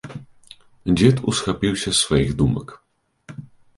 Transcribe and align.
Дзед 1.01 1.17
усхапіўся 1.31 1.85
з 1.91 1.95
сваіх 2.03 2.29
думак. 2.41 2.67